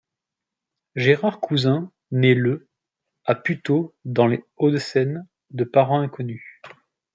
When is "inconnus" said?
6.01-6.59